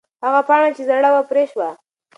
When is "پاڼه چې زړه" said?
0.47-1.09